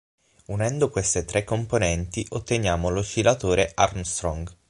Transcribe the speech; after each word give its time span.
Unendo 0.47 0.89
queste 0.89 1.25
tre 1.25 1.43
componenti 1.43 2.25
otteniamo 2.29 2.89
l'oscillatore 2.89 3.69
Armstrong. 3.75 4.51